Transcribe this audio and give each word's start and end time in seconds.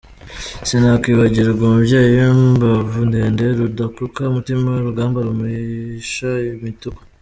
Sinakwibagirwa 0.67 1.63
umubyeyi 1.67 2.17
w’imbavu 2.37 2.99
ndende 3.09 3.43
rudakuka 3.59 4.21
umutima 4.31 4.67
urugamba 4.79 5.17
rumisha 5.27 6.29
imituku! 6.53 7.01